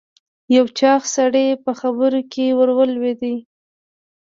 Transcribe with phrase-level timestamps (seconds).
[0.55, 3.21] یو چاغ سړی په خبره کې ور ولوېد.